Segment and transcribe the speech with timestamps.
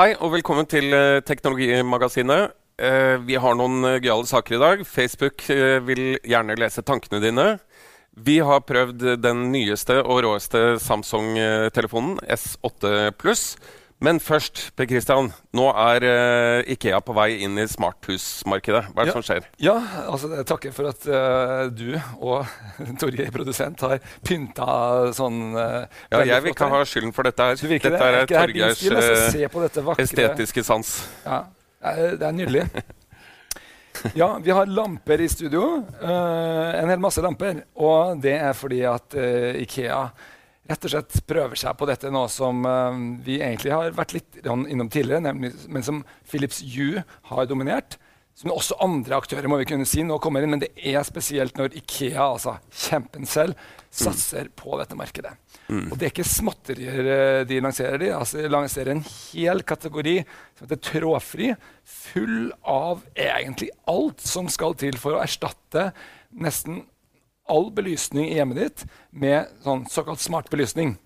[0.00, 2.56] Hei og velkommen til eh, Teknologimagasinet.
[2.80, 4.82] Eh, vi har noen eh, gøyale saker i dag.
[4.88, 5.44] Facebook
[5.86, 7.46] vil gjerne lese tankene dine.
[8.16, 13.54] Vi har prøvd den nyeste og råeste Samsung-telefonen, S8 Pluss.
[14.00, 18.86] Men først, Per Christian, nå er uh, Ikea på vei inn i smarthusmarkedet.
[18.94, 19.16] Hva er det Ja.
[19.18, 19.48] som skjer?
[19.60, 19.74] Ja,
[20.08, 22.46] altså jeg takker for at uh, du og
[23.02, 27.60] Torgeir, produsent, har pynta sånn uh, Ja, jeg vil ikke ha skylden for dette her.
[27.60, 28.00] Du Dette det?
[28.00, 28.86] er Torgeirs?
[28.88, 30.94] Altså, estetiske sans.
[31.26, 31.42] Ja,
[31.84, 32.66] det er, nydelig.
[34.16, 35.82] Ja, vi har lamper i studio.
[36.00, 37.58] en hel masse lamper.
[37.76, 39.12] Og det er fordi at
[39.60, 40.06] Ikea
[40.70, 44.40] rett og slett prøver seg på dette nå som eh, vi egentlig har vært litt
[44.44, 47.98] innom tidligere, nemlig, men som Philips Hue har dominert.
[48.40, 51.58] Som også andre aktører må vi kunne si nå kommer inn, men det er spesielt
[51.58, 52.54] når Ikea, altså
[52.86, 53.58] kjempen selv,
[53.90, 55.34] satser på dette markedet.
[55.70, 57.98] Og det er ikke småtterier eh, de lanserer.
[58.00, 61.50] De altså, de lanserer en hel kategori som heter trådfri,
[61.84, 65.90] full av egentlig alt som skal til for å erstatte
[66.30, 66.84] nesten
[67.50, 70.96] all belysning i hjemmet ditt med sånn såkalt smart belysning.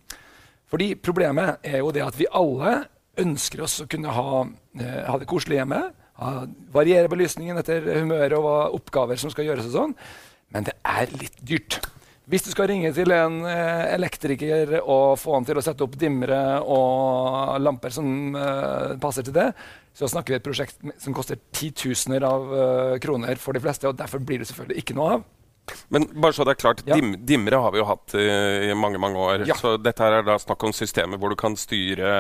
[0.71, 2.85] Fordi problemet er jo det at vi alle
[3.21, 4.45] ønsker oss å kunne ha,
[4.81, 5.81] eh, ha det koselig hjemme.
[6.21, 6.31] Ha,
[6.75, 9.99] variere belysningen etter humøret og oppgaver som skal gjøres og sånn.
[10.55, 11.81] Men det er litt dyrt.
[12.25, 15.99] Hvis du skal ringe til en eh, elektriker og få han til å sette opp
[16.01, 19.51] dimmere og lamper som eh, passer til det,
[19.95, 23.91] så snakker vi et prosjekt som koster titusener av eh, kroner for de fleste.
[23.91, 25.27] og Derfor blir det selvfølgelig ikke noe av.
[25.89, 26.95] Men bare så det er klart, Ja.
[26.99, 29.47] dim, dimmere har vi jo hatt eh, i mange mange år.
[29.49, 29.55] Ja.
[29.57, 32.11] Så dette her er da snakk om systemer hvor du kan styre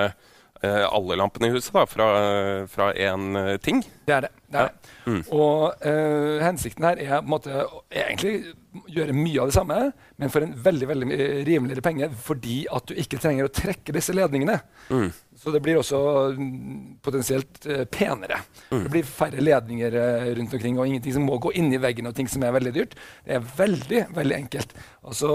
[0.63, 3.83] eh, alle lampene i huset da, fra, én eh, ting.
[4.07, 4.31] Det er det.
[4.49, 5.13] det, er Ja.
[5.13, 5.23] Mm.
[5.23, 5.33] det.
[5.33, 8.55] Og eh, hensikten her er måte egentlig
[8.91, 12.95] gjøre mye av det samme, men for en veldig veldig rimeligere penge, fordi at du
[12.99, 14.61] ikke trenger å trekke disse ledningene.
[14.91, 15.13] Mm.
[15.45, 15.99] Så det blir også
[16.39, 18.39] mm, potensielt eh, penere.
[18.71, 18.87] Mm.
[18.87, 22.09] Det blir færre ledninger eh, rundt omkring, og ingenting som må gå inn i veggen,
[22.09, 22.95] og ting som er veldig dyrt.
[23.27, 24.73] Det er veldig veldig enkelt.
[25.05, 25.29] Altså,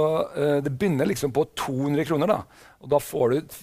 [0.66, 2.64] det begynner liksom på 200 kroner, da.
[2.82, 3.60] Og da får du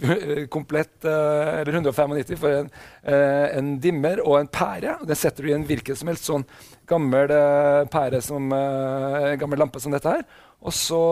[0.54, 2.68] komplett eller 195 for en,
[3.10, 5.00] en dimmer og en pære.
[5.08, 6.46] Det setter du i en hvilken som helst sånn
[6.86, 7.34] gammel
[7.90, 8.54] pære som
[9.40, 10.22] gammel lampe som dette her.
[10.62, 11.02] Og så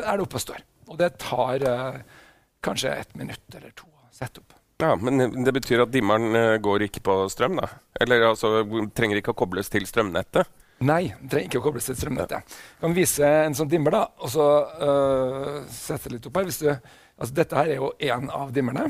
[0.00, 0.64] er det oppe og står.
[0.88, 1.68] Og det tar
[2.64, 4.56] kanskje et minutt eller to å sette opp.
[4.78, 7.66] Ja, Men det betyr at dimmeren eh, går ikke på strøm, da?
[7.98, 8.62] Eller altså,
[8.94, 10.46] trenger ikke å kobles til strømnettet?
[10.86, 12.54] Nei, den trenger ikke å kobles til strømnettet.
[12.54, 14.46] Jeg kan vise en sånn dimmer, da, og så
[14.78, 16.46] uh, sette litt opp her.
[16.46, 16.68] Du,
[17.18, 18.86] altså, dette her er jo én av dimmerne.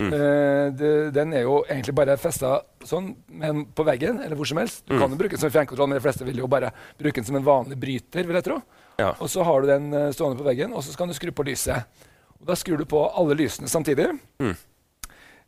[0.00, 2.54] Eh, det, den er jo egentlig bare festa
[2.88, 4.86] sånn men på veggen eller hvor som helst.
[4.88, 7.28] Du kan jo bruke den som fjernkontroll, men de fleste vil jo bare bruke den
[7.28, 8.24] som en vanlig bryter.
[8.24, 8.56] vil jeg tro.
[8.96, 9.10] Ja.
[9.18, 12.08] Og så har du den stående på veggen, og så kan du skru på lyset.
[12.40, 14.08] Og Da skrur du på alle lysene samtidig.
[14.40, 14.56] Mm.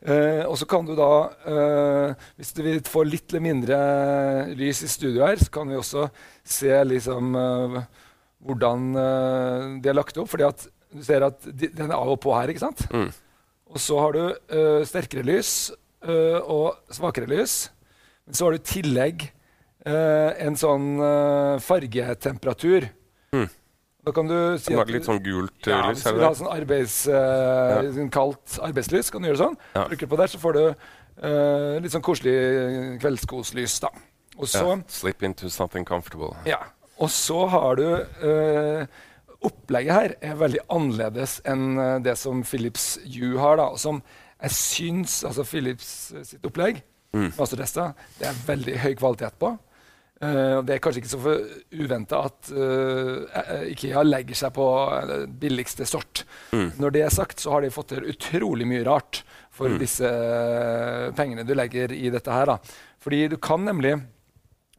[0.02, 1.10] Uh, og så kan du da,
[1.46, 3.76] uh, hvis du vil få litt mindre
[4.58, 6.08] lys i studio her, så kan vi også
[6.42, 7.76] se liksom uh,
[8.42, 8.88] hvordan
[9.78, 10.32] de er lagt opp.
[10.32, 12.82] fordi at du ser at de, den er av og på her, ikke sant?
[12.90, 13.12] Mm.
[13.70, 15.70] Og så har du sterkere lys
[16.02, 17.70] og svakere lys.
[18.26, 19.22] Men så har du i tillegg
[19.86, 20.88] en sånn
[21.62, 22.88] fargetemperatur.
[23.32, 23.46] Mm.
[24.02, 26.00] Da kan du si at har litt sånn gult ja, lys?
[26.00, 28.06] hvis du vil det ha sånn arbeids, uh, ja.
[28.10, 29.56] kaldt arbeidslys, kan du gjøre sånn.
[29.76, 29.86] Ja.
[29.92, 32.34] Trykker på der, så får du uh, litt sånn koselig
[33.04, 33.78] kveldskoslys.
[33.84, 33.92] da.
[34.40, 34.76] Og så, Ja.
[34.90, 36.34] Slip into something comfortable.
[36.48, 36.60] ja.
[37.02, 37.86] Og så har du
[38.22, 38.86] uh,
[39.42, 43.56] Opplegget her er veldig annerledes enn eh, det som Philips U har.
[43.58, 43.98] da, og som
[44.38, 46.82] jeg syns altså Philips eh, sitt opplegg
[47.12, 47.28] Mm.
[47.36, 49.58] det er veldig høy kvalitet på.
[50.22, 51.32] Eh, det er kanskje ikke så
[51.82, 56.22] uventa at eh, Ikea legger seg på eh, billigste sort.
[56.54, 56.68] Mm.
[56.78, 59.78] Når det er sagt, så har de fått til utrolig mye rart for Mm.
[59.82, 62.46] disse eh, pengene du legger i dette her.
[62.46, 62.58] da.
[63.02, 63.96] Fordi du kan nemlig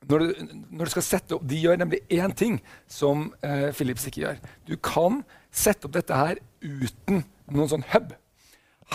[0.07, 0.33] når du,
[0.75, 2.57] når du skal sette opp, De gjør nemlig én ting
[2.91, 4.39] som eh, Philips ikke gjør.
[4.67, 5.21] Du kan
[5.51, 8.11] sette opp dette her uten noen sånn hub.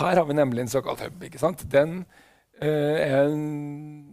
[0.00, 1.22] Her har vi nemlig en såkalt hub.
[1.24, 1.64] ikke sant?
[1.72, 2.02] Den
[2.60, 4.07] eh, er en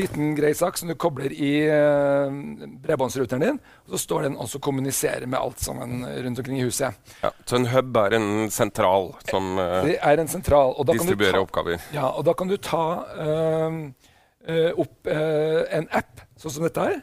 [0.00, 2.38] liten grei sak som du kobler i eh,
[2.84, 3.60] bredbåndsruteren din.
[3.86, 6.96] og Så står den også og kommuniserer med alt sammen rundt omkring i huset.
[7.22, 7.30] Ja.
[7.44, 10.74] Så en hub er en sentral som eh, Det en sentral.
[10.92, 11.86] distribuerer ta, oppgaver.
[11.94, 12.84] Ja, og da kan du ta
[13.18, 13.94] øhm,
[14.48, 17.00] øh, opp øh, en app, sånn som dette her.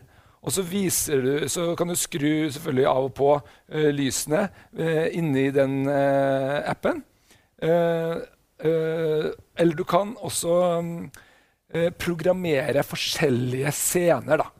[0.47, 4.45] Og så, viser du, så kan du skru selvfølgelig av og på uh, lysene
[4.79, 7.01] uh, inni den uh, appen.
[7.61, 8.15] Eh,
[8.59, 9.25] eh,
[9.57, 11.09] eller du kan også øh,
[11.99, 14.51] programmere forskjellige scener, da.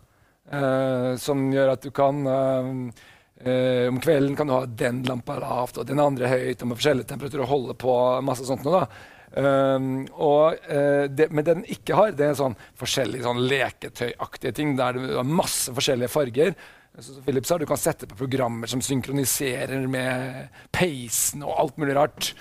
[0.48, 5.82] Eh, som gjør at du kan eh, om kvelden kan du ha den lampa lavt
[5.82, 7.94] og den andre høyt, og med forskjellige temperaturer og holde på
[8.26, 8.86] masse sånt noe.
[8.86, 9.14] da.
[9.38, 14.56] Um, og, uh, det, men det den ikke har, det er sånn forskjellige sånn leketøyaktige
[14.56, 16.56] ting der du har masse forskjellige farger.
[17.00, 21.78] Så, Philip Philips har, Du kan sette på programmer som synkroniserer med peisen og alt
[21.78, 22.32] mulig rart.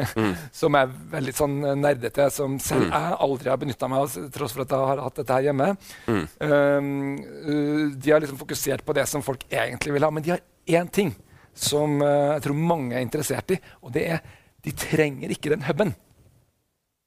[0.60, 4.56] som er veldig sånn nerdete, som selv jeg aldri har benytta meg av, til tross
[4.56, 5.68] for at jeg har hatt dette her hjemme.
[6.08, 6.88] Um,
[7.20, 10.44] uh, de har liksom fokusert på det som folk egentlig vil ha, men de har
[10.80, 11.12] én ting
[11.52, 14.24] som uh, jeg tror mange er interessert i, og det er
[14.64, 15.92] de trenger ikke den huben.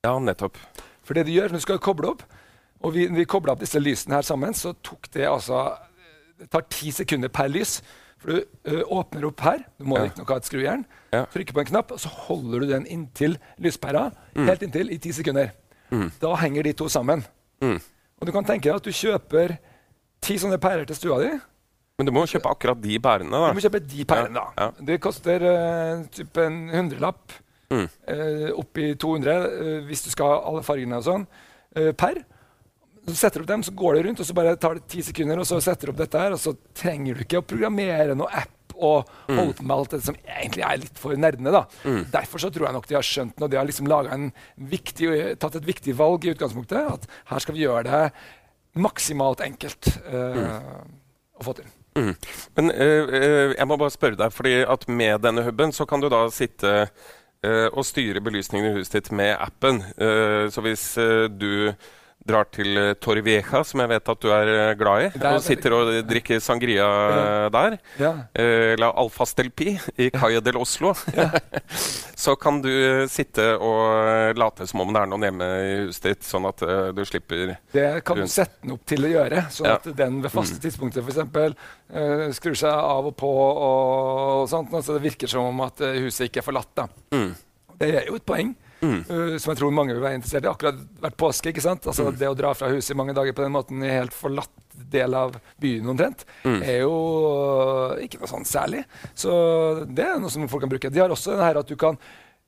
[0.05, 0.61] Ja, nettopp.
[1.03, 2.21] For det du gjør når du skal koble opp,
[2.85, 5.65] og vi, vi kobla opp disse lysene her sammen, så tok det altså
[6.39, 7.81] Det tar ti sekunder per lys.
[8.19, 10.03] For du ø, åpner opp her, du må Ja.
[10.09, 11.25] riktignok ha et skrujern, Ja.
[11.25, 15.11] trykker på en knapp, og så holder du den inntil lyspæra, helt inntil, i ti
[15.11, 15.51] sekunder.
[16.21, 17.23] Da henger de to sammen.
[17.61, 17.79] Mm.
[18.19, 19.57] Og du kan tenke deg at du kjøper
[20.21, 21.31] ti sånne pærer til stua di.
[21.97, 23.31] Men du må kjøpe akkurat de pærene.
[23.31, 23.47] da.
[23.51, 24.43] Du må kjøpe de pærene, da.
[24.57, 24.85] Ja, ja.
[24.85, 27.31] Det koster uh, typ en hundrelapp.
[27.71, 27.87] Mm.
[28.07, 31.27] Uh, oppi 200 uh, hvis du skal ha alle fargene og sånn,
[31.97, 32.23] per.
[33.09, 35.01] Så setter du opp dem, så går det rundt, og så bare tar det ti
[35.05, 38.15] sekunder, og så setter du opp dette her, og så trenger du ikke å programmere
[38.17, 39.35] noe app og Mm.
[39.35, 41.51] holde på med alt det som egentlig er litt for nerdene.
[41.51, 41.65] da.
[42.13, 44.29] Derfor så tror jeg nok de har skjønt det, og de har liksom laget en
[44.71, 45.09] viktig,
[45.41, 46.93] tatt et viktig valg i utgangspunktet.
[46.93, 48.11] At her skal vi gjøre det
[48.79, 50.61] maksimalt enkelt eh,
[51.39, 51.67] å få til.
[51.97, 52.13] Mm.
[52.55, 55.99] Men uh, uh, jeg må bare spørre deg, fordi at med denne huben så kan
[55.99, 56.73] du da sitte
[57.43, 59.81] eh, og styre belysningen i huset ditt med appen.
[59.97, 61.73] Eh, så hvis eh, du
[62.29, 65.75] drar til uh, Torrevieja, som jeg vet at du er eh, glad i, og sitter
[65.75, 68.11] og drikker sangria eh, der, Ja.
[68.37, 70.93] eller La Alfas del Pi i Calle del Oslo,
[72.19, 75.73] så kan du eh, sitte og eh, late som om det er noen hjemme i
[75.87, 79.11] huset ditt, sånn at eh, du slipper Det kan du sette den opp til å
[79.13, 79.77] gjøre, sånn Ja.
[79.79, 81.55] at den ved faste tidspunkter for eksempel,
[81.93, 83.29] eh, skrur seg av og på.
[83.29, 86.85] og sånt, Så det virker som om at eh, huset ikke er forlatt.
[87.13, 87.31] Mm.
[87.79, 88.53] Det er jo et poeng
[88.85, 90.51] eh, som jeg tror mange vil være interessert i.
[90.51, 91.51] Akkurat hvert påske.
[91.51, 91.87] ikke sant?
[91.89, 94.53] Altså Det å dra fra huset i mange dager på den måten i helt forlatt
[94.89, 98.85] del av byen omtrent, er jo uh, ikke noe sånn særlig.
[99.11, 99.31] Så
[99.85, 100.91] det er noe som folk kan bruke.
[100.93, 101.99] De har også det her at du kan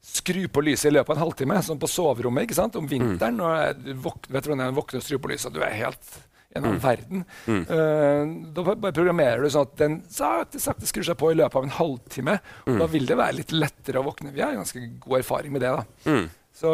[0.01, 2.77] skru på lyset i løpet av en halvtime, sånn på soverommet ikke sant?
[2.79, 3.37] om vinteren.
[3.37, 6.15] Når du våkner, vet du hvordan det våkner og skrur på lyset, du er helt
[6.51, 7.23] i en annen verden.
[7.47, 11.57] Uh, da bare programmerer du sånn at den sakte, sakte skrur seg på i løpet
[11.61, 12.37] av en halvtime.
[12.67, 14.33] Og Da vil det være litt lettere å våkne.
[14.35, 15.71] Vi har ganske god erfaring med det.
[15.71, 16.11] da.
[16.11, 16.29] Mm.
[16.61, 16.71] Så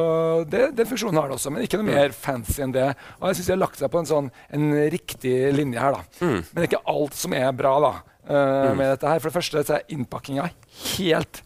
[0.49, 2.89] det, Den funksjonen har det også, men ikke noe mer fancy enn det.
[3.21, 5.99] Og jeg syns de har lagt seg på en sånn en riktig linje her.
[5.99, 6.01] da.
[6.25, 7.93] Men det er ikke alt som er bra da,
[8.27, 9.21] eh, med dette her.
[9.21, 10.49] For det første så er innpakkinga
[10.97, 11.43] helt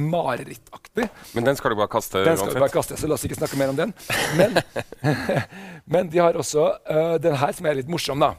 [0.00, 1.08] marerittaktig.
[1.36, 3.38] Men den skal du bare kaste Den skal vi bare kaste, så la oss ikke
[3.38, 3.94] snakke mer om den.
[4.38, 4.60] Men,
[5.96, 8.34] men de har også uh, den her som er litt morsom, da.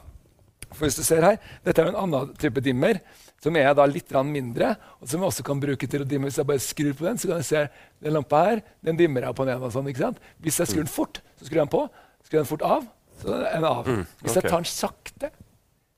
[0.72, 1.36] For hvis du ser her,
[1.66, 3.00] Dette er en annen type dimmer,
[3.42, 6.30] som er da litt mindre, og som jeg også kan bruke til å dimme.
[6.30, 7.62] Hvis jeg bare skrur på den, så kan jeg se
[8.04, 8.62] den lampa her.
[8.86, 10.20] Den dimmer jeg på ned og sånn, ikke sant?
[10.38, 11.82] Hvis jeg skrur den fort, så skrur jeg den på.
[12.22, 12.86] Skrur jeg den fort av,
[13.18, 13.90] så er den av.
[14.22, 15.32] Hvis jeg tar den sakte,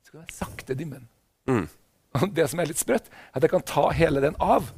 [0.06, 1.10] så kan jeg sakte dimme den.
[1.52, 1.66] Mm.
[2.14, 4.72] Og det som er litt sprøtt, er at jeg kan ta hele den av.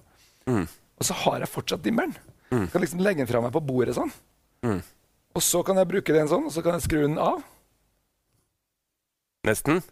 [0.47, 0.67] Mm.
[0.97, 2.15] Og så har jeg fortsatt dimmeren.
[2.51, 4.13] Jeg kan liksom legge den fra meg på bordet sånn.
[4.65, 4.79] Mm.
[5.37, 7.43] Og så kan jeg bruke den sånn, og så kan jeg skru den av.
[9.47, 9.83] Nesten?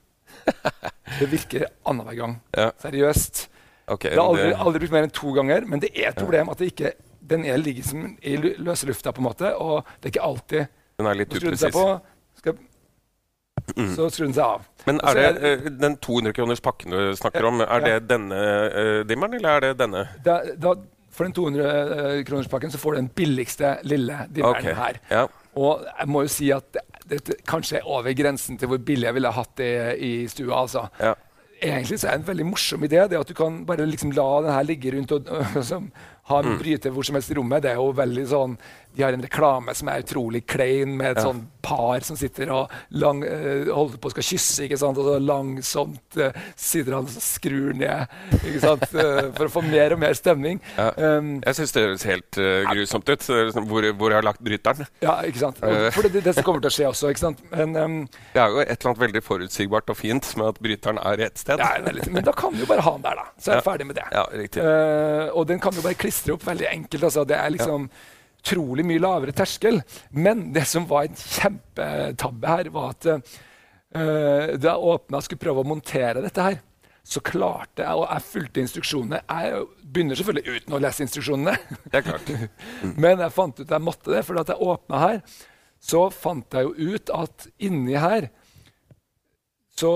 [1.18, 2.38] Det virker annenhver gang.
[2.56, 2.70] Ja.
[2.80, 3.48] Seriøst.
[3.92, 6.48] Okay, Det har aldri, aldri brukt mer enn to ganger, men det er et problem
[6.48, 10.08] at det ikke, den er ligger som i løse lufta, på en måte, og det
[10.08, 11.76] er ikke alltid Den er litt upresis.
[13.70, 14.64] Skal, så skrur den seg av.
[14.84, 18.98] Men er det eh, den 200 kroners pakken du snakker om, er det denne uh,
[19.08, 20.04] dimmeren, eller er det denne?
[20.26, 20.74] Da, da,
[21.14, 24.76] for den 200 kronerspakken så får du den billigste lille dimmeren okay.
[24.78, 25.00] her.
[25.10, 25.24] Ja.
[25.54, 29.08] Og jeg må jo si at det- dette kanskje er over grensen til hvor billig
[29.08, 30.62] jeg ville hatt det i stua.
[30.62, 30.88] altså.
[31.00, 31.14] Ja.
[31.62, 33.08] Egentlig så er det en veldig morsom idé.
[33.08, 35.26] det At du kan bare liksom la den her ligge rundt og
[35.70, 35.90] som,
[36.26, 36.52] ha Mm.
[36.52, 37.62] en bryter hvor som helst i rommet.
[37.62, 38.58] Det er jo veldig sånn,
[38.94, 41.24] De har en reklame som er utrolig klein, med et Ja.
[41.32, 44.96] sånn par som sitter og lang, eh, holder på å skal kysse, ikke sant?
[44.96, 48.06] og så langsomt uh, sitter han og skrur ned
[48.44, 48.82] ikke sant?
[48.94, 50.60] Eh, for å få mer og mer stemning.
[50.78, 50.92] Ja.
[50.96, 54.40] Um, Jeg syns det høres helt uh, grusomt ut, liksom hvor, hvor jeg har lagt
[54.46, 54.86] bryteren.
[55.02, 55.58] ja, ikke sant?
[55.62, 57.10] Og, for det, det, som kommer til å skje også.
[57.10, 57.42] ikke sant?
[57.50, 60.98] Men, um, Det er jo et eller annet veldig forutsigbart og fint med at bryteren
[61.04, 61.58] er ett sted.
[61.58, 63.26] Ja, men da kan vi jo bare ha den der, da.
[63.40, 64.06] Så er jeg ferdig med det.
[64.12, 64.62] Ja, riktig.
[64.62, 67.08] Eh, og den kan jo bare klistre opp veldig enkelt.
[67.08, 67.24] Altså.
[67.26, 67.88] Det er liksom
[68.44, 69.82] utrolig mye lavere terskel.
[70.10, 75.42] Men det som var en kjempetabbe her, var at uh, da jeg åpna og skulle
[75.42, 76.60] prøve å montere dette her,
[77.04, 79.58] så klarte jeg, og jeg fulgte instruksjonene Jeg
[79.92, 81.56] begynner selvfølgelig uten å lese instruksjonene.
[81.84, 82.30] Det er klart.
[83.02, 85.20] Men jeg fant ut jeg måtte det, for da jeg åpna her,
[85.84, 88.30] så fant jeg jo ut at inni her
[89.76, 89.90] så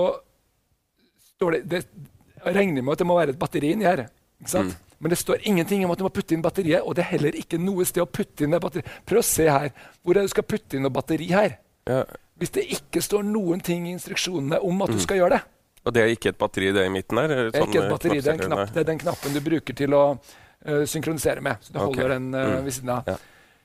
[1.39, 4.03] står det, det regner med at det må være et batteri inni her.
[4.43, 4.77] ikke sant?
[4.99, 7.37] Men det står ingenting om at du må putte inn batteriet, og det er heller
[7.39, 8.89] ikke noe sted å putte inn det batteriet.
[9.07, 9.69] Prøv å se her.
[10.03, 11.55] Hvor er det du skal putte inn noe batteri her?
[11.87, 12.01] Ja.
[12.39, 15.41] Hvis det ikke står noen ting i instruksjonene om at du skal gjøre det.
[15.87, 17.31] Og det er ikke et batteri det i midten her?
[17.31, 19.95] Det er ikke et batteri, det er, knapp, det er den knappen du bruker til
[19.95, 21.63] å uh, synkronisere med.
[21.63, 22.65] Så du holder holder den uh, Mm.
[22.67, 23.07] ved siden av.
[23.07, 23.17] Ja.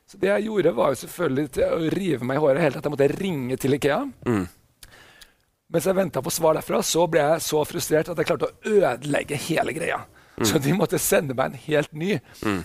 [0.06, 2.86] Så det jeg gjorde, var jo selvfølgelig til å rive meg i håret helt at
[2.86, 4.00] jeg måtte ringe til Ikea.
[4.28, 4.44] Mm.
[5.74, 8.74] Mens jeg venta på svar derfra, så ble jeg så frustrert at jeg klarte å
[8.76, 10.02] ødelegge hele greia.
[10.42, 12.16] Så de måtte sende meg en helt ny.
[12.42, 12.64] Mm.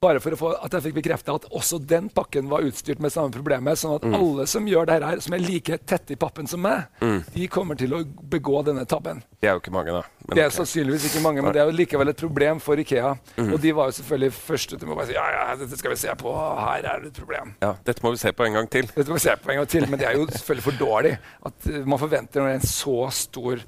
[0.00, 3.34] Bare for få at jeg fikk bekrefta at også den pakken var utstyrt med samme
[3.34, 3.76] problemet.
[3.76, 6.86] Sånn at alle som gjør det her, som er like tette i pappen som meg,
[7.34, 7.98] de kommer til å
[8.32, 9.20] begå denne tabben.
[9.36, 10.00] Det er jo ikke mange, da.
[10.24, 10.56] Men Det er okay.
[10.56, 13.10] sannsynligvis ikke mange, men det er jo likevel et problem for Ikea.
[13.44, 15.92] Og de var jo selvfølgelig først ute med å bare si ja, ja, dette skal
[15.92, 16.32] vi se på,
[16.62, 17.52] her er det et problem.
[17.60, 18.88] ja, dette må vi se på en gang til.
[18.96, 21.12] Dette må vi se på en gang til, men det er jo selvfølgelig for dårlig.
[21.52, 23.66] At eh, man forventer når det er en så stor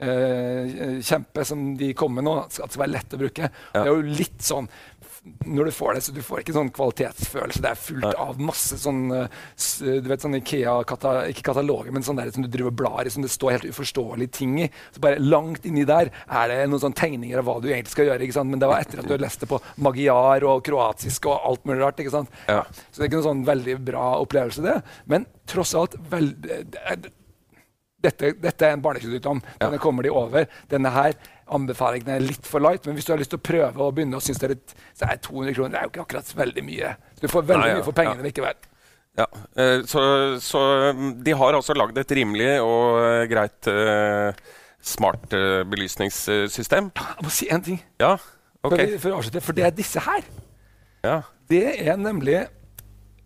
[0.00, 3.50] kjempe som de kommer med nå, at det skal være lett å bruke.
[3.74, 4.70] Det er jo litt sånn
[5.44, 7.60] når du får det, så du får ikke sånn kvalitetsfølelse.
[7.60, 9.26] Det er fullt av masse sånn eh,
[10.00, 13.12] du vet sånn Ikea, kata, ikke kataloger, men sånn der som du driver blar i,
[13.12, 14.70] som det står helt uforståelige ting i.
[14.94, 18.08] Så bare langt inni der er det noen sånne tegninger av hva du egentlig skal
[18.08, 18.24] gjøre.
[18.24, 18.52] ikke sant?
[18.54, 21.68] Men det var etter at du har lest det på magiar og kroatisk og alt
[21.68, 22.00] mulig rart.
[22.00, 22.32] ikke sant?
[22.48, 22.62] Ja.
[22.88, 24.78] Så det er ikke noen sånn veldig bra opplevelse, det.
[25.04, 27.10] Men tross alt vel, det er-
[28.04, 29.42] dette, dette er en barnesykdom.
[29.60, 30.48] Denne kommer de over.
[30.70, 31.14] Denne her
[31.50, 34.18] anbefalingen er litt for light, men hvis du har lyst til å prøve å begynne
[34.18, 36.66] og synes det er litt, så er 200 kroner det er jo ikke akkurat veldig
[36.66, 36.92] mye.
[37.20, 38.28] Du får veldig Nei, ja, mye for pengene ja.
[38.28, 38.68] likevel.
[39.18, 39.26] Ja,
[39.58, 40.02] eh, så,
[40.40, 40.60] så
[40.96, 44.44] mm, de har altså lagd et rimelig og eh, greit eh,
[44.80, 45.26] smart
[45.68, 46.92] belysningssystem.
[46.96, 48.94] Jeg må si en ting Ja, før, ok.
[49.02, 50.24] for, avslutter, for det er disse her.
[51.04, 51.18] Ja.
[51.50, 52.44] Det er nemlig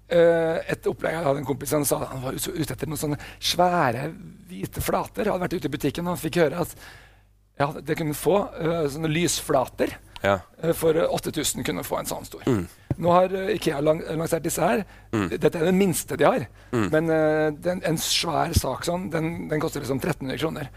[0.09, 4.11] et opplegg Jeg hadde en kompis som sa han var ute etter noen sånne svære,
[4.51, 5.31] hvite flater.
[5.31, 6.75] Han hadde vært ute i butikken og han fikk høre at
[7.59, 9.95] ja, det kunne få uh, sånne lysflater.
[10.25, 10.41] ja.
[10.63, 12.43] Uh, For eh, 8000 kunne få en sånn stor.
[12.95, 14.83] Nå har uh, Ikea lang lansert disse her.
[15.31, 16.47] Dette er den minste de har.
[16.73, 20.71] Men eh, den, en svær sak sånn, den, den koster liksom 1300 kroner.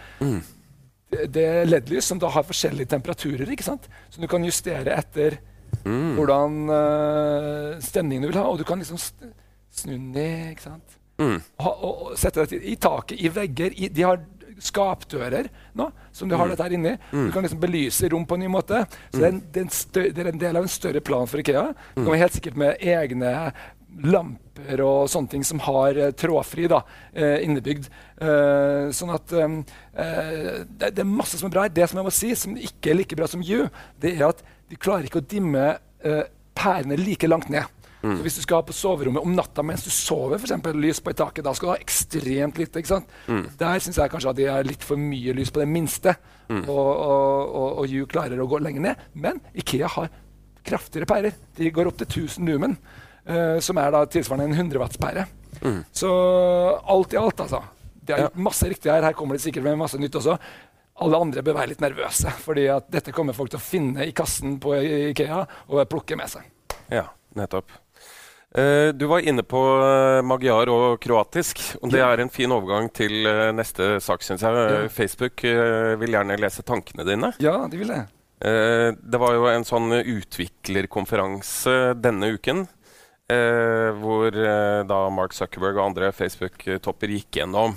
[1.09, 3.87] Det, det er LED-lys som da har forskjellige temperaturer, ikke sant?
[4.11, 5.39] så du kan justere etter
[5.87, 8.47] hvordan uh, stemningen du vil ha.
[8.49, 10.97] Og du kan liksom snu den ned, ikke sant.
[11.17, 11.37] Mm.
[11.63, 13.77] Ha, og, og sette deg i taket, i vegger.
[13.77, 14.19] I, de har
[14.57, 16.95] skapdører nå, som du har dette her inni.
[17.11, 18.83] Du kan liksom belyse rom på en ny måte.
[19.11, 21.01] Så det, er en, det, er en stø, det er en del av en større
[21.05, 21.67] plan for Ikea.
[21.93, 23.33] Det kommer helt sikkert med egne
[24.03, 26.81] lamper og sånne ting som har uh, trådfri da,
[27.17, 27.87] uh, innebygd.
[28.17, 31.73] Uh, sånn at det, det er masse som er bra her.
[31.73, 33.69] Det som jeg må si, som ikke er like bra som You,
[34.01, 35.65] det er at de klarer ikke å dimme
[36.03, 36.23] eh,
[36.57, 37.65] pærene like langt ned.
[38.07, 41.11] Så Hvis du skal på soverommet om natta mens du sover, for eksempel, lys på
[41.11, 42.79] i taket, da skal du ha ekstremt lite.
[42.79, 43.09] ikke sant?
[43.59, 46.13] Der syns jeg kanskje at de har litt for mye lys på det minste.
[46.47, 49.01] Og, og, og, og You klarer å gå lenger ned.
[49.17, 50.07] Men Ikea har
[50.63, 51.35] kraftigere pærer.
[51.57, 52.77] De går opp til 1000 lumen,
[53.25, 55.25] eh, som er da tilsvarende en 100 watts pære.
[55.91, 56.13] Så
[56.87, 57.63] alt i alt, altså.
[58.07, 59.03] De har gjort masse riktig her.
[59.03, 60.37] Her kommer de sikkert med masse nytt også.
[61.03, 64.13] Alle andre bør være litt nervøse, fordi at dette kommer folk til å finne i
[64.17, 64.73] kassen på
[65.11, 66.47] Ikea og plukke med seg.
[66.89, 67.03] Ja,
[67.37, 67.69] nettopp.
[68.57, 69.59] Eh, du var inne på
[70.25, 71.59] Magiar magyar og kroatisk.
[71.83, 74.55] og Det er en fin overgang til eh, neste sak, syns jeg.
[74.55, 74.87] Eh, Ja.
[74.89, 77.33] Facebook eh, vil gjerne lese tankene dine.
[77.43, 77.99] Ja, de vil det.
[78.41, 82.67] Eh, det var jo en sånn utviklerkonferanse denne uken.
[83.29, 87.73] eh, hvor eh, da Mark Zuckerberg og andre Facebook-topper gikk gjennom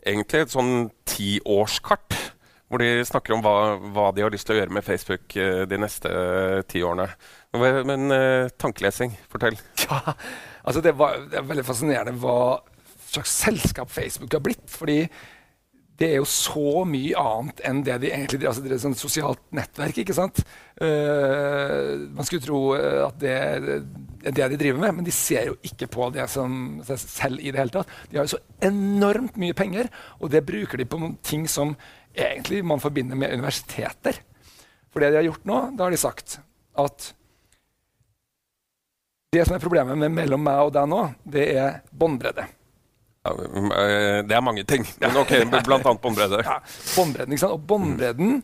[0.00, 2.23] egentlig et sånn tiårskart.
[2.68, 5.62] Hvor de snakker om hva, hva de har lyst til å gjøre med Facebook eh,
[5.68, 7.10] de neste eh, ti årene.
[7.54, 9.58] Men, eh, tankelesing, fortell.
[9.84, 10.14] Ja,
[10.64, 12.62] altså det, var, det er veldig fascinerende hva
[13.04, 14.64] slags selskap Facebook har blitt.
[14.70, 15.02] fordi
[15.94, 18.50] det er jo så mye annet enn det de egentlig driver.
[18.50, 20.00] Altså det er et sånt sosialt nettverk.
[20.02, 20.40] ikke sant?
[20.80, 23.66] Uh, man skulle tro at det er
[24.24, 27.60] det de driver med, men de ser jo ikke på det som selv i det
[27.60, 27.92] hele tatt.
[28.10, 31.76] De har jo så enormt mye penger, og det bruker de på noen ting som
[32.14, 34.18] egentlig man forbinder med universiteter.
[34.92, 36.38] For det de har gjort nå, da har de sagt
[36.78, 37.12] at
[39.34, 42.44] det som er problemet med mellom meg og deg nå, det er båndbredde.
[43.24, 46.42] Ja, mm, eh, det er mange ting, men ok, blant annet båndbredde.
[46.44, 46.60] Ja,
[46.94, 47.56] båndbredden, ikke sant?
[47.56, 48.36] Og båndbredden,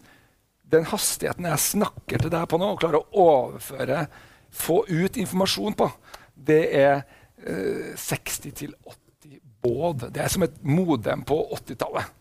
[0.72, 4.06] den hastigheten jeg snakker til deg på nå, og klarer å overføre,
[4.50, 5.90] få ut informasjon på,
[6.34, 7.04] det er
[7.44, 10.08] eh, 60 til 80 båd.
[10.10, 12.16] Det er som et modem på 80-tallet.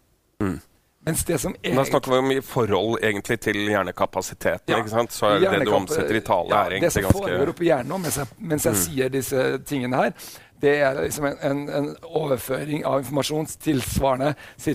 [1.09, 4.73] Mens det som Men Da snakker vi om i forhold egentlig til hjernekapasiteten.
[4.73, 4.81] Ja.
[4.83, 5.15] ikke sant?
[5.15, 7.53] Så er det du omsetter i tale, ja, er Det egentlig som Det som foregår
[7.53, 10.13] oppi hjernen nå, mens jeg, mens jeg sier disse tingene her,
[10.61, 14.33] det er liksom en, en, en overføring av informasjon tilsvarende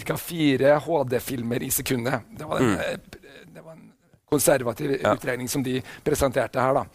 [0.09, 0.17] ca.
[0.17, 2.25] fire HD-filmer i sekundet.
[2.39, 3.21] Det var, en, mm.
[3.55, 3.91] det var en
[4.31, 5.13] konservativ ja.
[5.13, 6.81] utregning som de presenterte her.
[6.81, 6.87] da.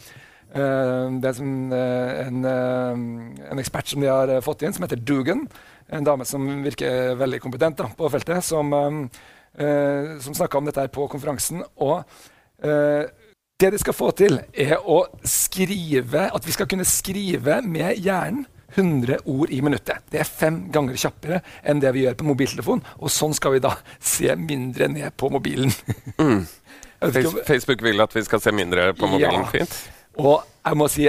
[0.49, 4.87] Uh, det er som, uh, en, uh, en, ekspert som de har fått inn, som
[4.87, 5.45] heter Dugan.
[5.91, 8.69] En dame som virker veldig kompetent da, på feltet, som,
[9.55, 11.63] som snakka om dette her på konferansen.
[11.81, 12.03] Og
[13.59, 18.45] det de skal få til, er å skrive, at vi skal kunne skrive med hjernen
[18.75, 20.05] 100 ord i minuttet.
[20.11, 22.83] Det er fem ganger kjappere enn det vi gjør på mobiltelefon.
[23.01, 25.73] Og sånn skal vi da se mindre ned på mobilen.
[26.21, 26.43] mm.
[27.47, 29.45] Facebook vil at vi skal se mindre på mobilen.
[29.45, 29.51] Ja.
[29.53, 29.75] Fint.
[30.19, 31.07] Og jeg må si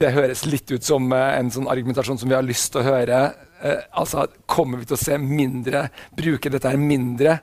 [0.00, 2.88] det høres litt ut som uh, en sånn argumentasjon som vi har lyst til å
[2.88, 3.22] høre.
[3.62, 7.38] Uh, altså, Kommer vi til å se mindre, bruke dette her mindre,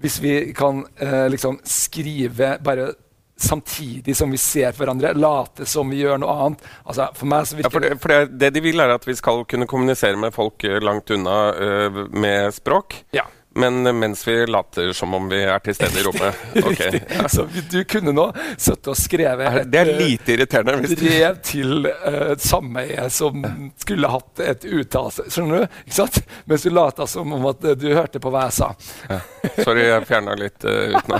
[0.00, 2.92] hvis vi kan uh, liksom skrive bare
[3.40, 6.64] samtidig som vi ser hverandre, late som vi gjør noe annet.
[6.84, 9.06] Altså, for meg så virker ja, for det, for det, det, de vil, er at
[9.08, 13.00] vi skal kunne kommunisere med folk eh, langt unna uh, med språk.
[13.16, 13.24] Ja.
[13.54, 16.36] Men mens vi later som om vi er til stede i rommet.
[16.70, 17.00] Okay.
[17.08, 17.28] Ja.
[17.28, 18.28] Så du kunne nå
[18.58, 20.76] sittet og skrevet et Det er lite irriterende.
[20.84, 23.42] Hvis brev til uh, et sameie som
[23.80, 25.26] skulle hatt et uttalelse.
[25.32, 25.80] Skjønner du?
[25.82, 26.20] Ikke sant?
[26.46, 28.70] Mens du lata som om at du hørte på hva jeg sa.
[29.10, 29.18] Ja.
[29.64, 31.18] Sorry, jeg fjerna litt uh, uten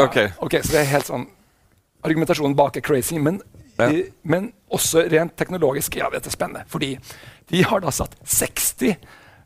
[0.04, 0.30] okay.
[0.38, 0.60] ok.
[0.62, 1.26] Så det er helt sånn
[2.06, 3.18] Argumentasjonen bak er crazy.
[3.20, 3.42] Men,
[3.76, 3.90] ja.
[3.90, 6.62] i, men også rent teknologisk ja, dette er spennende.
[6.70, 6.94] Fordi
[7.50, 8.94] de har da satt 60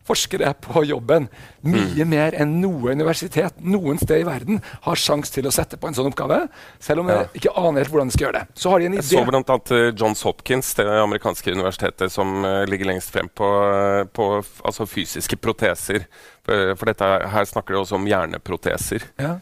[0.04, 1.28] forskere på jobben.
[1.64, 2.10] Mye mm.
[2.10, 5.96] mer enn noe universitet noen sted i verden har sjanse til å sette på en
[5.96, 6.42] sånn oppgave.
[6.82, 8.60] Selv om jeg ikke aner helt hvordan de skal gjøre det.
[8.60, 9.04] Så har de en idé.
[9.04, 9.58] Jeg så bl.a.
[9.72, 14.88] Uh, Johns Hopkins, det amerikanske universitetet som uh, ligger lengst frem på, uh, på altså
[14.88, 16.08] fysiske proteser.
[16.44, 19.06] For, dette her snakker de også om hjerneproteser.
[19.16, 19.38] Ja.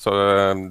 [0.00, 0.12] Så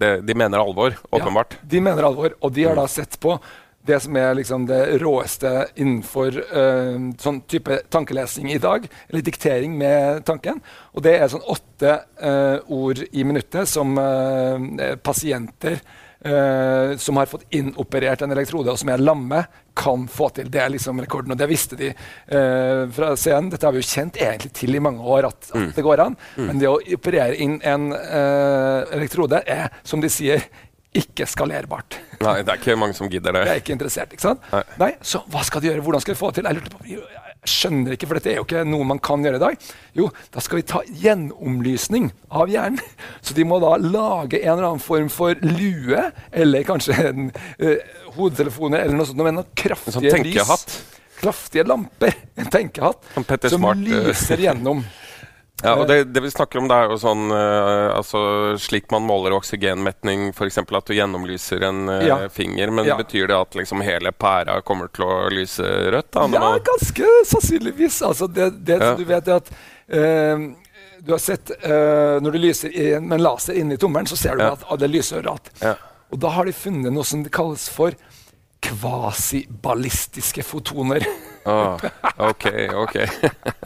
[0.01, 1.53] det, de mener alvor, åpenbart.
[1.59, 3.35] Ja, de mener alvor, og de har da sett på
[3.85, 9.75] det som er liksom det råeste innenfor uh, sånn type tankelesing i dag, eller diktering
[9.79, 10.61] med tanken.
[10.95, 15.83] Og det er sånn åtte uh, ord i minuttet som uh, pasienter
[16.23, 19.41] som har fått inoperert en elektrode, og som er lamme,
[19.75, 20.47] kan få til.
[20.47, 21.89] Det er liksom rekorden, og det visste de
[22.95, 23.49] fra scenen.
[23.51, 25.67] Dette har vi jo kjent egentlig til i mange år, at, at mm.
[25.75, 26.15] det går an.
[26.37, 26.45] Mm.
[26.47, 30.47] Men det å operere inn en elektrode er, som de sier,
[30.97, 31.97] ikke skalerbart.
[32.23, 33.43] Nei, det er ikke mange som gidder det.
[33.47, 34.47] Jeg er ikke interessert, ikke sant?
[34.53, 34.63] Nei.
[34.81, 34.91] Nei.
[35.05, 35.83] Så hva skal de gjøre?
[35.85, 36.49] Hvordan skal de få det til?
[36.49, 39.39] Jeg lurte på, jeg skjønner ikke, for dette er jo ikke noe man kan gjøre
[39.39, 39.67] i dag.
[39.97, 42.79] Jo, da skal vi ta gjennomlysning av hjernen.
[43.25, 47.77] Så de må da lage en eller annen form for lue, eller kanskje en uh,
[48.17, 50.81] hodetelefoner eller noe sånt, med noen kraftige sånn lys.
[51.23, 52.15] Kraftige lamper.
[52.39, 53.83] En tenkehatt som, som eh.
[53.87, 54.83] lyser gjennom.
[55.63, 58.19] Ja, og det, det, vi snakker om, det er jo sånn uh, altså,
[58.59, 60.59] Slik man måler oksygenmetning, f.eks.
[60.59, 62.17] at du gjennomlyser en uh, ja.
[62.29, 62.73] finger.
[62.75, 62.97] Men ja.
[62.99, 66.11] betyr det at liksom hele pæra kommer til å lyse rødt?
[66.11, 68.01] Da, ja, ganske sannsynligvis.
[68.03, 68.91] Altså, det, det ja.
[68.99, 69.53] du vet, er at
[69.95, 70.49] uh,
[71.03, 72.71] du har sett Når du lyser
[73.03, 75.49] med en laser inni tommelen, så ser du at, det lyser rødt.
[76.13, 77.97] Og da har de funnet noe som kalles for
[78.63, 81.03] kvasiballistiske fotoner.
[81.45, 81.75] Oh,
[82.29, 82.45] ok,
[82.83, 82.95] ok.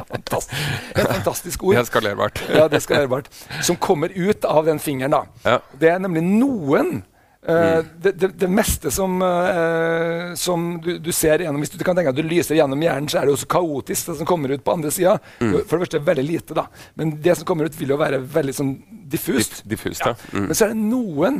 [0.07, 0.63] fantastisk,
[0.95, 1.83] et fantastisk ord.
[1.85, 2.41] Skalerbart.
[2.49, 3.29] ja, det er skalerbart.
[3.61, 5.13] Som kommer ut av den fingeren.
[5.13, 5.23] da.
[5.43, 5.59] Ja.
[5.77, 6.99] Det er nemlig noen
[7.47, 11.95] Uh, det, det, det, meste som, uh, som du, du, ser gjennom Hvis du kan
[11.95, 14.51] tenke at du lyser gjennom hjernen, så er det jo så kaotisk, det som kommer
[14.51, 15.13] ut på andre sida.
[15.39, 15.53] Mm.
[15.61, 16.65] For det første veldig lite, da.
[16.99, 18.73] Men det som kommer ut, vil jo være veldig sånn
[19.07, 19.61] diffust.
[19.69, 20.17] diffust ja.
[20.33, 20.49] Mm.
[20.49, 21.39] Men så er det noen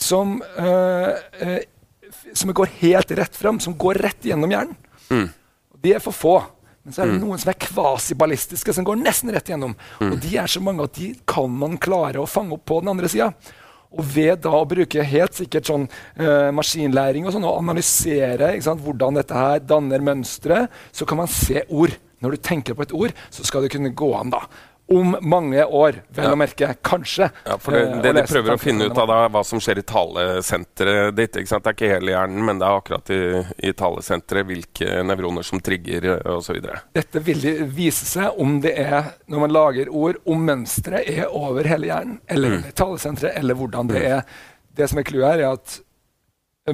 [0.00, 1.54] som, uh,
[2.32, 5.30] som går helt rett fram, som går rett gjennom hjernen.
[5.84, 6.36] De er for få.
[6.84, 7.24] Men så er det mm.
[7.24, 9.72] noen som er kvasiballistiske, som går nesten rett igjennom.
[10.00, 10.10] Mm.
[10.10, 12.92] Og de er så mange at de kan man klare å fange opp på den
[12.92, 13.30] andre sida.
[13.94, 18.82] Og ved da å bruke helt sikkert sånn uh, maskinlæring og sånn, og analysere sant,
[18.84, 21.94] hvordan dette her danner mønstre, så kan man se ord.
[22.24, 24.46] Når du tenker på et ord, så skal det kunne gå an da
[24.92, 26.68] om mange år, vel å merke.
[26.84, 27.30] Kanskje.
[27.46, 29.84] Ja, for det, det de prøver å finne ut av da, hva som skjer i
[29.88, 31.38] talesenteret ditt.
[31.38, 33.20] Det er ikke hele hjernen, men det er akkurat i,
[33.64, 36.60] i talesenteret hvilke nevroner som trigger osv.
[36.96, 41.64] Dette vil vise seg om det er, når man lager ord, om mønsteret er over
[41.70, 42.68] hele hjernen, eller mm.
[42.76, 44.10] talesenteret, eller hvordan det mm.
[44.12, 44.44] er.
[44.74, 45.80] Det som er clouet her, er at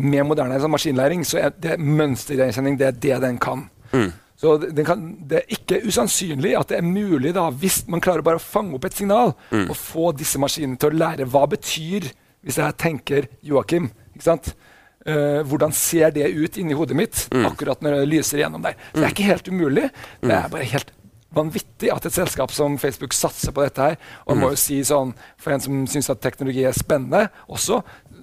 [0.02, 3.64] med moderne maskinlæring så er det mønstergjenkjenning det er det den kan.
[3.90, 4.10] Mm.
[4.40, 8.24] Så det, kan, det, er ikke usannsynlig at det er mulig, da, hvis man klarer
[8.24, 9.66] bare å fange opp et signal, mm.
[9.68, 12.08] og få disse maskinene til å lære hva betyr
[12.40, 13.90] hvis jeg tenker Joakim.
[14.14, 14.54] ikke sant?
[15.00, 17.44] Uh, hvordan ser det ut inni hodet mitt mm.
[17.48, 18.76] akkurat når det lyser gjennom der?
[18.90, 19.14] Så det er mm.
[19.14, 19.86] ikke helt umulig.
[20.20, 20.54] Det er mm.
[20.56, 20.96] bare helt
[21.36, 24.00] vanvittig at et selskap som Facebook satser på dette her.
[24.26, 24.54] Og må mm.
[24.54, 27.80] jo si sånn, For en som syns at teknologi er spennende også,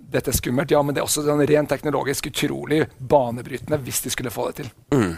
[0.08, 4.13] dette er skummelt, ja, men det er også sånn rent teknologisk utrolig banebrytende hvis de
[4.13, 4.69] skulle få det til.
[4.95, 5.17] Mm.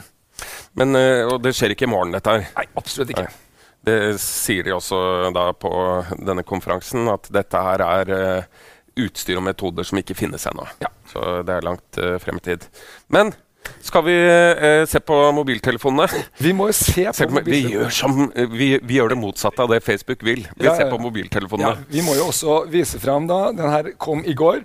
[0.80, 2.48] Men, eh, og det skjer ikke i morgen, dette her?
[2.56, 3.28] Nei, absolutt ikke.
[3.28, 3.46] Nei.
[3.90, 4.98] Det sier de også
[5.36, 5.72] da på
[6.20, 8.66] denne konferansen, at dette her er uh,
[9.00, 10.66] utstyr og metoder som ikke finnes ennå.
[10.84, 10.92] Ja.
[11.08, 12.68] Så det er langt uh, frem i tid.
[13.08, 13.32] Men
[13.84, 16.08] skal vi eh, se på mobiltelefonene?
[16.42, 19.64] Vi må jo se på, se på vi, gjør som, vi, vi, gjør det motsatte
[19.64, 20.46] av det Facebook vil.
[20.56, 21.76] Vi ja, ser på mobiltelefonene.
[21.76, 24.64] Ja, vi må jo også vise fram da, Den her kom i går.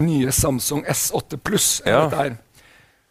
[0.00, 1.72] Nye Samsung S8 Pluss.
[1.84, 2.06] Ja.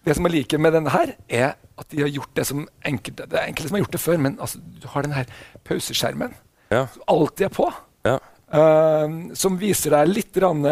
[0.10, 3.28] Det som jeg liker med denne her, er at de har gjort det som enkelte
[3.30, 5.28] Det er enkelte som har gjort det før, men altså, du har den her
[5.70, 6.34] pauseskjermen
[6.74, 6.88] ja.
[6.90, 7.68] som alltid er på.
[8.08, 8.16] Ja.
[8.50, 10.66] Uh, som viser deg litt om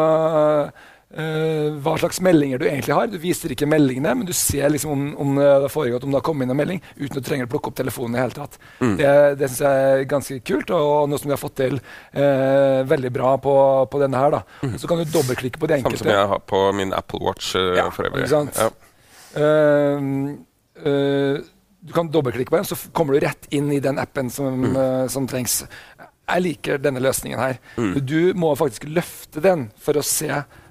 [0.00, 0.70] uh,
[1.16, 3.08] uh, hva slags meldinger du egentlig har.
[3.12, 6.20] Du viser ikke meldingene, men du ser liksom om, om det har foregått, om det
[6.20, 8.58] har kommet inn en melding, uten å trenger å plukke opp telefonen i hele tatt.
[8.80, 8.96] Mm.
[9.00, 11.78] Det, det syns jeg er ganske kult, og noe som vi har fått til
[12.92, 13.54] veldig bra på,
[13.88, 14.40] på denne her.
[14.62, 14.76] Mm.
[14.80, 16.02] Så kan du dobbeltklikke på de enkelte.
[16.02, 18.26] Samme som jeg har på min Apple Watch ja, for øvrig.
[18.26, 18.60] Ikke sant?
[18.60, 18.70] Ja.
[19.36, 20.34] Uh,
[20.86, 21.38] uh,
[21.80, 24.76] du kan dobbeltklikke på den, så kommer du rett inn i den appen som, mm.
[24.76, 25.60] uh, som trengs.
[26.28, 27.60] Jeg liker denne løsningen her.
[27.78, 27.92] Mm.
[28.04, 30.28] Du må faktisk løfte den for å se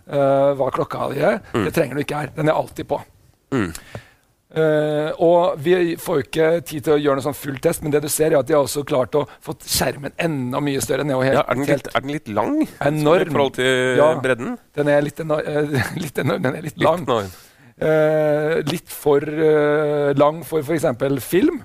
[0.07, 1.41] hva klokka di er.
[1.53, 1.63] Mm.
[1.67, 2.35] Det trenger du ikke her.
[2.35, 3.01] Den er alltid på.
[3.55, 3.71] Mm.
[4.47, 7.91] Uh, og Vi får jo ikke tid til å gjøre noe sånn full test, men
[7.91, 11.03] det du ser er at de har også klart å få skjermen enda mye større.
[11.07, 12.55] Ned, helt, ja, er, den litt, er, den litt, lang
[12.87, 13.27] enorm.
[13.27, 14.55] i forhold til ja, bredden?
[14.77, 16.47] Den er litt, enorm, litt enorm.
[16.47, 17.05] Den er litt lang.
[17.07, 17.43] Litt
[17.77, 20.87] Uh, litt for uh, lang for f.eks.
[21.21, 21.59] film.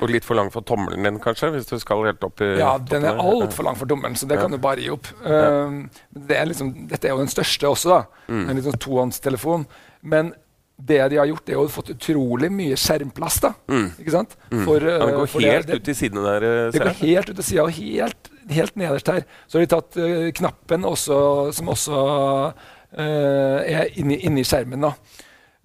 [0.00, 1.50] Og litt for lang for tommelen din, kanskje?
[1.54, 4.38] hvis du skal helt opp i Ja, den er altfor lang for tommelen, så det
[4.38, 4.44] ja.
[4.44, 5.10] kan du bare gi opp.
[5.24, 8.28] Uh, det er liksom, dette er jo den største også, da.
[8.30, 8.44] Mm.
[8.46, 9.66] En liksom tohåndstelefon.
[10.00, 10.32] Men
[10.80, 13.40] det de har gjort, er å fått utrolig mye skjermplass.
[13.44, 13.88] da, mm.
[14.00, 14.36] ikke sant?
[14.48, 14.64] Mm.
[14.64, 16.50] For, uh, ja, går helt det, ut i sidene der?
[16.72, 19.26] Det går helt ut til sida, og helt, helt, nederst her.
[19.46, 21.18] Så har de tatt uh, knappen også,
[21.56, 22.04] som også
[22.50, 24.88] uh, er inni, inni, skjermen.
[24.88, 24.94] da.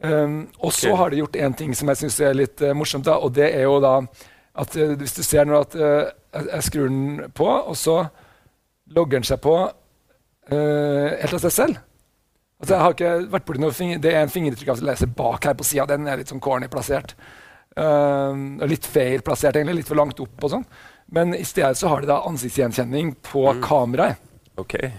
[0.04, 0.98] Um, og så okay.
[1.00, 3.06] har de gjort én ting som jeg syns er litt uh, morsomt.
[3.08, 4.02] da, og det er jo da
[4.56, 8.02] at uh, Hvis du ser nå at uh, jeg skrur den på, og så
[8.92, 9.56] logger den seg på
[10.46, 11.78] helt av seg selv
[12.60, 15.66] altså jeg har ikke vært borti noe finger, Det er en fingeravleser bak her på
[15.66, 15.88] sida.
[15.90, 17.16] Den er litt sånn corny plassert.
[17.76, 19.80] og litt feil plassert, egentlig.
[19.80, 20.68] Litt for langt opp og sånn.
[21.18, 23.64] Men i stedet så har de da ansiktsgjenkjenning på mm.
[23.66, 24.22] kameraet.
[24.62, 24.92] Okay.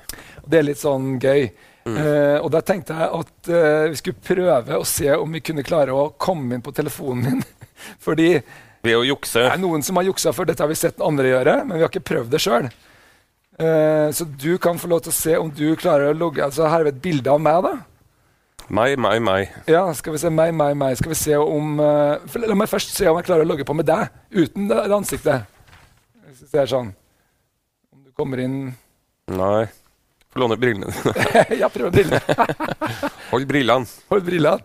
[0.46, 1.48] Det er litt sånn gøy.
[1.86, 1.96] Mm.
[2.02, 5.62] Uh, og da tenkte jeg at uh, vi skulle prøve å se om vi kunne
[5.66, 7.44] klare å komme inn på telefonen min.
[8.06, 8.30] Fordi
[8.86, 9.44] Ved å jukse?
[9.44, 10.48] Det er noen som har juksa før.
[10.50, 12.66] Dette har vi sett andre gjøre, men vi har ikke prøvd det sjøl.
[13.56, 16.44] Uh, eh, så du kan få lov til å se om du klarer å logge
[16.44, 17.62] altså Her er et bilde av meg.
[17.64, 18.66] da.
[18.66, 19.56] Meg, meg, meg.
[19.70, 20.98] Ja, skal vi se, meg, meg, meg.
[20.98, 23.86] Skal vi se om La meg først se om jeg klarer å logge på med
[23.86, 25.46] deg uten det, det ansiktet.
[26.26, 26.90] Hvis vi ser sånn
[27.94, 28.58] Om du kommer inn
[29.30, 29.66] Nei.
[30.36, 31.12] Låne brillene dine.
[31.60, 32.20] ja, prøv brillene.
[33.32, 33.86] Hold brillene.
[34.12, 34.60] Hold brillene.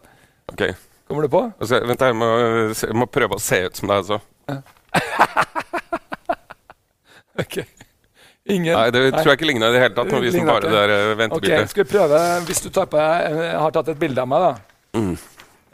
[0.51, 0.61] Ok.
[1.07, 1.41] Kommer du på?
[1.59, 2.27] Altså, vent, jeg må,
[2.71, 4.17] jeg må, prøve å se ut som deg, altså.
[7.43, 7.55] ok.
[8.51, 10.09] Ingen Nei, det tror jeg ikke ligner i det hele tatt.
[10.11, 11.59] Når vi som bare det der eh, ventebildet.
[11.59, 14.39] Okay, skal vi prøve, Hvis du tar på Jeg har tatt et bilde av meg,
[14.47, 14.53] da.
[14.97, 15.15] Mm.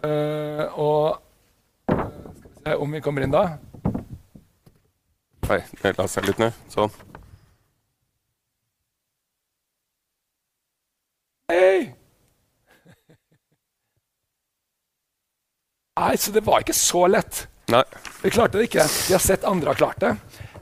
[0.04, 1.06] Uh, og
[1.88, 2.08] Skal vi
[2.68, 3.44] se om vi kommer inn da.
[5.48, 6.52] Nei, la oss se litt ned.
[6.74, 6.92] Sånn.
[11.48, 11.94] Hei!
[15.98, 17.46] Nei, så det var ikke så lett.
[17.72, 17.86] Nei.
[18.20, 18.84] Vi klarte det ikke.
[19.08, 20.12] Vi har sett andre har klart det.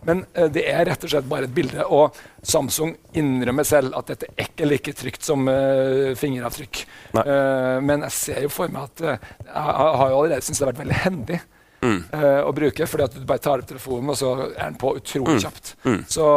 [0.06, 1.88] Men uh, det er rett og slett bare et bilde.
[1.90, 2.14] Og
[2.46, 6.86] Samsung innrømmer selv at dette er ikke like trygt som uh, fingeravtrykk.
[7.18, 9.20] Uh, men jeg ser jo for meg at jeg
[9.66, 11.44] har jo allerede syntes det har vært veldig hendig
[11.82, 12.02] mm.
[12.46, 12.94] å bruke.
[12.94, 15.46] fordi at du bare tar opp telefonen, og så er den på utrolig mm.
[15.48, 15.78] kjapt.
[15.82, 16.04] Mm.
[16.14, 16.28] Så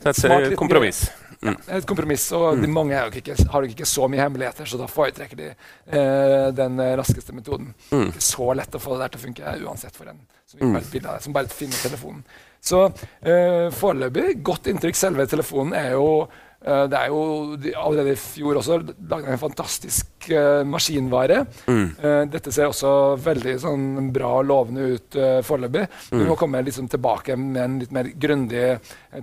[0.00, 1.10] det er et kompromiss.
[1.42, 2.28] Ja, et kompromiss.
[2.38, 2.74] Og de mm.
[2.74, 3.34] mange har jo ikke,
[3.72, 7.72] ikke, så mye hemmeligheter, så da foretrekker de eh, den raskeste metoden.
[7.90, 8.12] Mm.
[8.12, 10.78] Ikke så lett å få det der til å funke uansett for en som, mm.
[11.02, 12.24] bare, som bare finner telefonen.
[12.62, 14.98] Så eh, foreløpig godt inntrykk.
[14.98, 16.08] Selve telefonen er jo
[16.62, 17.22] det er jo
[17.58, 18.78] de, Allerede i fjor også
[19.10, 21.40] laget en fantastisk uh, maskinvare.
[21.66, 21.86] Mm.
[21.98, 25.86] Uh, dette ser også veldig sånn, bra og lovende ut uh, foreløpig.
[26.12, 26.20] Mm.
[26.20, 28.76] Vi må komme liksom, tilbake med en litt mer grundig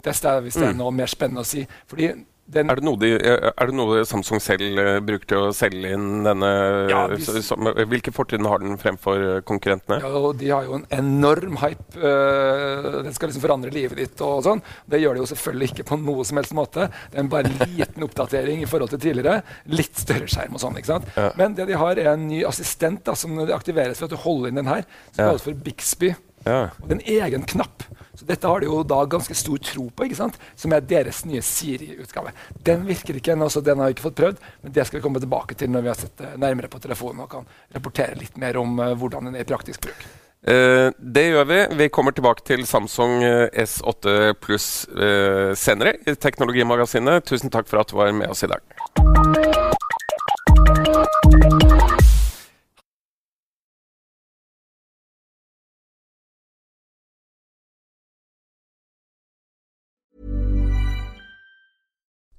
[0.04, 0.82] test hvis det er mm.
[0.82, 1.64] noe mer spennende å si.
[1.90, 2.12] Fordi
[2.50, 6.24] den, er, det de, er, det noe Samsung selv uh, bruker til å selge inn
[6.26, 6.50] denne
[6.90, 10.00] ja, hvis, som, Hvilke fortrinn har den fremfor eh, konkurrentene?
[10.02, 12.00] Ja, De har jo en enorm hype.
[12.00, 14.24] Den skal liksom forandre livet ditt.
[14.26, 14.64] og sånn.
[14.90, 16.88] Det gjør det jo selvfølgelig ikke på noe som helst måte.
[17.12, 19.44] Det er en bare en liten oppdatering i forhold til tidligere.
[19.70, 20.80] Litt større skjerm og sånn.
[20.80, 21.12] ikke sant?
[21.16, 21.30] Ja.
[21.40, 24.52] Men det de har, er en ny assistent da, som aktiveres ved at du holder
[24.52, 24.88] inn den her.
[25.12, 26.14] Som kalles for Bixby.
[26.46, 26.70] Ja.
[26.84, 27.84] Og en egen knapp.
[28.20, 30.36] Så dette har de jo da ganske stor tro på, ikke sant?
[30.60, 32.34] som er deres nye Siri-utgave.
[32.68, 35.04] Den virker ikke ennå, så den har vi ikke fått prøvd, men det skal vi
[35.06, 38.36] komme tilbake til når vi har sett det nærmere på telefonen og kan rapportere litt
[38.42, 40.04] mer om uh, hvordan den er i praktisk bruk.
[40.44, 41.60] Uh, det gjør vi.
[41.80, 47.24] Vi kommer tilbake til Samsung eh, S8 Pluss uh, senere i Teknologimagasinet.
[47.28, 48.60] Tusen takk for at du var med oss i dag.